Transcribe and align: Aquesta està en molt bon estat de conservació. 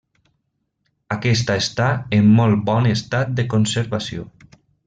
Aquesta 1.15 1.57
està 1.65 1.91
en 2.21 2.33
molt 2.41 2.65
bon 2.73 2.91
estat 2.97 3.39
de 3.41 3.49
conservació. 3.55 4.29